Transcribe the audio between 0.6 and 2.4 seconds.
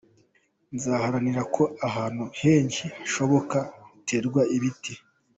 Nzaharanira ko ahantu